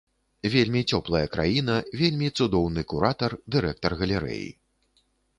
Вельмі 0.53 0.79
цёплая 0.95 1.19
краіна, 1.35 1.75
вельмі 1.99 2.29
цудоўны 2.37 2.81
куратар, 2.93 3.35
дырэктар 3.57 3.91
галерэі. 3.99 4.49